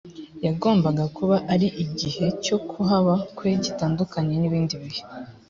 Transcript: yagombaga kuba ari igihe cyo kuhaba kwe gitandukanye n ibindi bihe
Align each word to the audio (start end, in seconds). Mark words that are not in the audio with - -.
yagombaga 0.45 1.03
kuba 1.17 1.35
ari 1.53 1.67
igihe 1.83 2.25
cyo 2.45 2.57
kuhaba 2.69 3.13
kwe 3.35 3.51
gitandukanye 3.63 4.33
n 4.37 4.43
ibindi 4.47 4.75
bihe 4.83 5.01